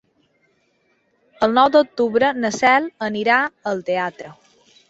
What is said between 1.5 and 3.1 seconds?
nou d'octubre na Cel